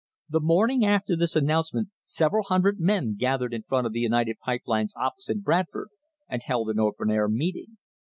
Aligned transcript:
The 0.29 0.39
morning 0.39 0.83
after 0.83 1.15
this 1.15 1.35
announcement 1.35 1.89
several 2.03 2.45
hundred 2.45 2.79
men 2.79 3.13
gathered 3.15 3.53
in 3.53 3.61
front 3.61 3.85
of 3.85 3.93
the 3.93 3.99
United 3.99 4.39
Pipe 4.39 4.63
Line's 4.65 4.95
office 4.95 5.29
in 5.29 5.41
Bradford, 5.41 5.89
and 6.27 6.41
held 6.41 6.71
an 6.71 6.79
open 6.79 7.11
air 7.11 7.29
meeting. 7.29 7.77